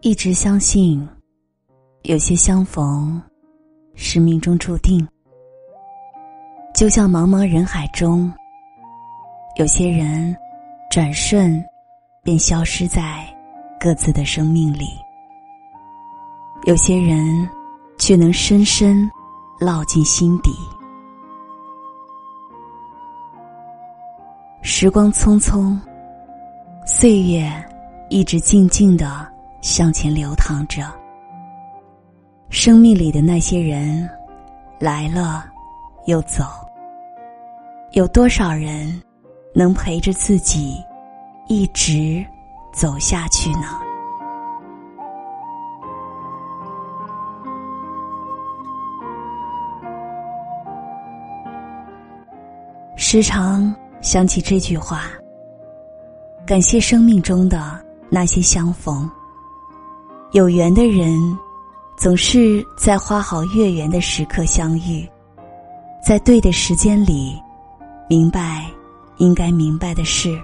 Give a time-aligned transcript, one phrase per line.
[0.00, 1.06] 一直相信，
[2.02, 3.20] 有些相逢
[3.96, 5.04] 是命中注定。
[6.72, 8.32] 就像茫茫人海中，
[9.56, 10.34] 有些人
[10.88, 11.60] 转瞬
[12.22, 13.26] 便消失在
[13.80, 14.86] 各自的生命里，
[16.62, 17.48] 有些人
[17.98, 19.10] 却能深深
[19.58, 20.52] 烙进心底。
[24.62, 25.76] 时光匆匆，
[26.86, 27.50] 岁月
[28.10, 29.26] 一直静静的
[29.60, 30.82] 向前流淌着。
[32.50, 34.08] 生命里的那些人，
[34.78, 35.44] 来了
[36.06, 36.44] 又走。
[37.92, 39.02] 有多少人
[39.54, 40.76] 能陪着自己
[41.46, 42.24] 一直
[42.72, 43.66] 走下去呢？
[52.96, 55.04] 时常想起这句话：
[56.46, 59.10] 感谢生命中的那些相逢。
[60.32, 61.38] 有缘的人，
[61.96, 65.08] 总是在花好月圆的时刻相遇，
[66.06, 67.42] 在对的时间里。
[68.10, 68.66] 明白，
[69.16, 70.38] 应该明白的事，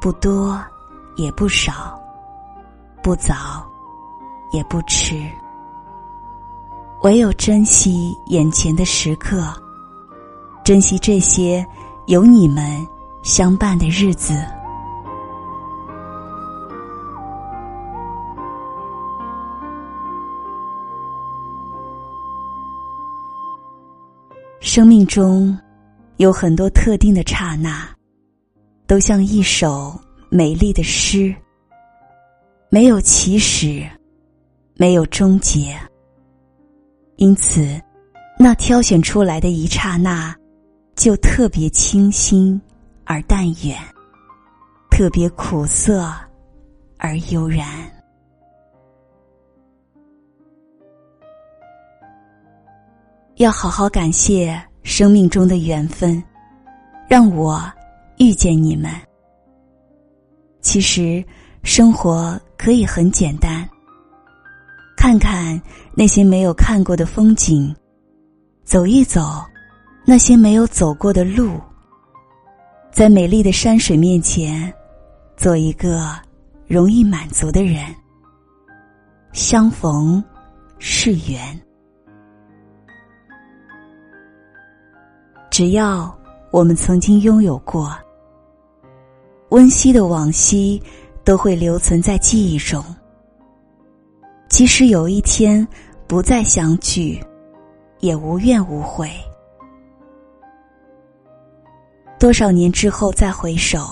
[0.00, 0.58] 不多，
[1.16, 2.00] 也不少，
[3.02, 3.62] 不早，
[4.52, 5.22] 也不迟。
[7.02, 9.52] 唯有珍惜眼前的时刻，
[10.64, 11.64] 珍惜这些
[12.06, 12.86] 有你们
[13.22, 14.34] 相伴的日子。
[24.76, 25.58] 生命中。
[26.18, 27.88] 有很多特定的刹那，
[28.86, 31.34] 都像一首美丽的诗，
[32.68, 33.88] 没有起始，
[34.74, 35.74] 没有终结。
[37.16, 37.80] 因此，
[38.38, 40.36] 那挑选出来的一刹那，
[40.94, 42.60] 就特别清新
[43.06, 43.78] 而淡远，
[44.90, 46.12] 特别苦涩
[46.98, 47.66] 而悠然。
[53.36, 54.58] 要好好感谢。
[54.86, 56.22] 生命中的缘分，
[57.08, 57.60] 让我
[58.18, 58.88] 遇见你们。
[60.60, 61.22] 其实，
[61.64, 63.68] 生活可以很简单。
[64.96, 65.60] 看看
[65.92, 67.74] 那些没有看过的风景，
[68.62, 69.44] 走一走
[70.04, 71.60] 那些没有走过的路，
[72.92, 74.72] 在美丽的山水面前，
[75.36, 76.12] 做一个
[76.68, 77.84] 容易满足的人。
[79.32, 80.22] 相逢
[80.78, 81.60] 是缘。
[85.56, 86.14] 只要
[86.50, 87.90] 我们曾经拥有过
[89.48, 90.78] 温馨的往昔，
[91.24, 92.84] 都会留存在记忆中。
[94.50, 95.66] 即使有一天
[96.06, 97.18] 不再相聚，
[98.00, 99.10] 也无怨无悔。
[102.18, 103.88] 多少年之后再回首，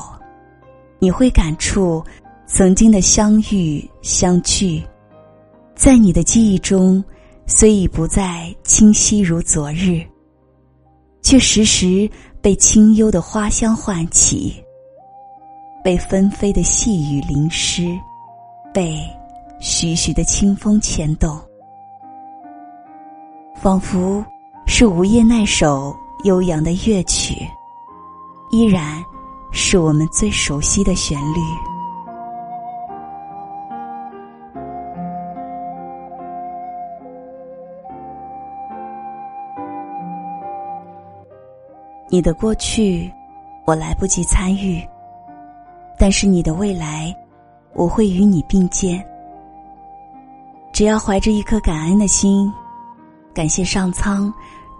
[0.99, 2.05] 你会感触
[2.47, 4.83] 曾经的相遇相聚，
[5.75, 7.03] 在你的记忆中，
[7.47, 10.07] 虽已不再清晰如昨日。
[11.35, 12.09] 却时时
[12.41, 14.55] 被清幽的花香唤起，
[15.83, 17.99] 被纷飞的细雨淋湿，
[18.73, 18.97] 被
[19.59, 21.37] 徐徐的清风牵动，
[23.57, 24.25] 仿佛
[24.65, 27.35] 是午夜那首悠扬的乐曲，
[28.53, 29.05] 依然
[29.51, 31.74] 是我们最熟悉的旋律。
[42.15, 43.13] 你的过去，
[43.65, 44.81] 我来不及参与；
[45.99, 47.13] 但是你的未来，
[47.73, 49.05] 我会与你并肩。
[50.73, 52.53] 只要怀着一颗感恩的心，
[53.35, 54.33] 感谢上苍，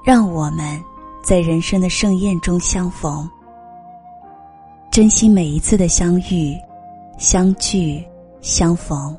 [0.05, 0.81] 让我们
[1.25, 3.29] 在人生的盛宴中相逢。
[4.89, 6.57] 珍惜每一次的相遇、
[7.19, 8.01] 相聚、
[8.43, 9.13] 相逢，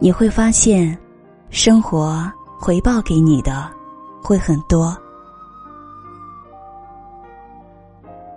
[0.00, 0.98] 你会发现，
[1.48, 2.28] 生活
[2.60, 3.70] 回报给你的
[4.20, 5.00] 会很多。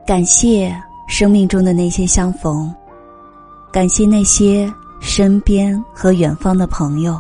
[0.05, 0.75] 感谢
[1.07, 2.73] 生命中的那些相逢，
[3.71, 7.17] 感谢那些身边和远方的朋友，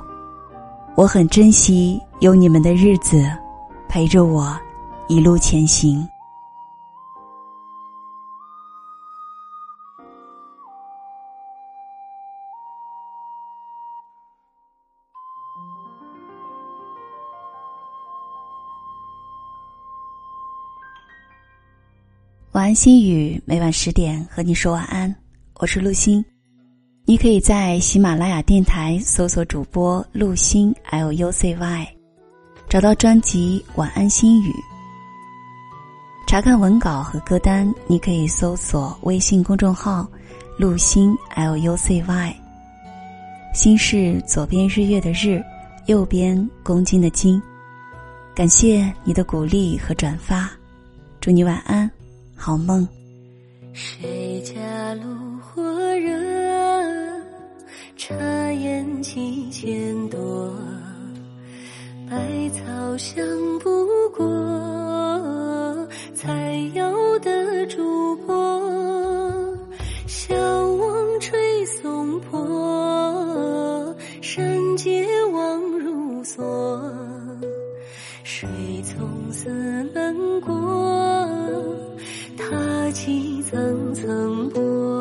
[0.95, 3.25] 我很珍惜有你们的日子，
[3.87, 4.53] 陪着我
[5.07, 6.05] 一路前行。
[22.63, 25.13] 晚安心语，每晚十点和你说晚安。
[25.55, 26.23] 我是陆星，
[27.03, 31.87] 你可以在喜马拉雅电台搜索主播陆星 L U C Y，
[32.69, 34.49] 找到专辑《晚安心语》。
[36.25, 40.07] 查看文稿和歌单，你可以搜索微信公众号
[40.57, 42.35] “陆星 L U C Y”。
[43.53, 45.43] 心是左边日月的日，
[45.87, 47.43] 右边公斤的斤。
[48.33, 50.49] 感谢你的鼓励和转发，
[51.19, 51.91] 祝你晚安。
[52.45, 52.85] 好梦。
[53.71, 55.63] 谁家炉火
[55.95, 56.11] 热？
[57.95, 58.13] 茶
[58.51, 60.53] 烟几千朵，
[62.11, 62.17] 百
[62.49, 63.25] 草香
[63.59, 68.61] 不过采药的主播。
[70.05, 70.35] 小
[84.23, 84.92] 奔波。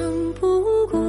[0.00, 0.99] 想不过。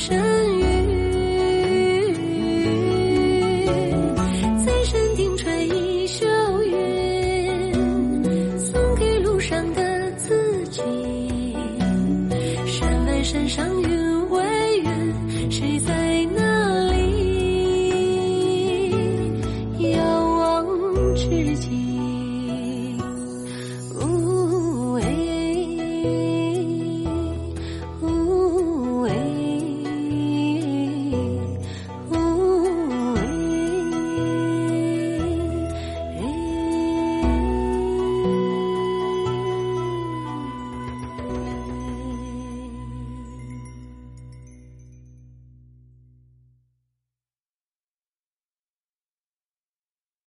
[0.00, 0.49] 深